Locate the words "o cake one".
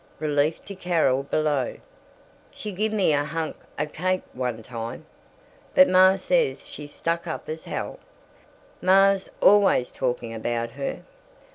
3.77-4.63